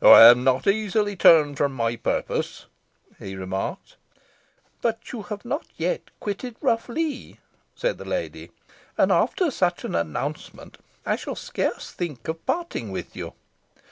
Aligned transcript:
"I 0.00 0.22
am 0.30 0.42
not 0.42 0.66
easily 0.66 1.16
turned 1.16 1.58
from 1.58 1.74
my 1.74 1.96
purpose," 1.96 2.64
he 3.18 3.36
remarked. 3.36 3.96
"But 4.80 5.12
you 5.12 5.20
have 5.24 5.44
not 5.44 5.66
yet 5.76 6.08
quitted 6.18 6.56
Rough 6.62 6.88
Lee," 6.88 7.40
said 7.74 7.98
the 7.98 8.06
lady, 8.06 8.50
"and 8.96 9.12
after 9.12 9.50
such 9.50 9.84
an 9.84 9.94
announcement 9.94 10.78
I 11.04 11.16
shall 11.16 11.36
scarce 11.36 11.90
think 11.92 12.26
of 12.26 12.46
parting 12.46 12.90
with 12.90 13.14
you." 13.14 13.34